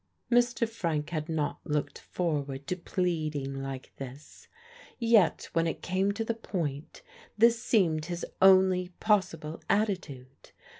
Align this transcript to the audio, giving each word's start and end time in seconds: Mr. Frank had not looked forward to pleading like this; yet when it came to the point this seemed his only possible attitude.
Mr. 0.31 0.67
Frank 0.67 1.11
had 1.11 1.29
not 1.29 1.59
looked 1.63 1.99
forward 1.99 2.65
to 2.65 2.75
pleading 2.75 3.53
like 3.61 3.93
this; 3.97 4.47
yet 4.97 5.47
when 5.53 5.67
it 5.67 5.83
came 5.83 6.11
to 6.11 6.25
the 6.25 6.33
point 6.33 7.03
this 7.37 7.61
seemed 7.61 8.05
his 8.05 8.25
only 8.41 8.89
possible 8.99 9.61
attitude. 9.69 10.53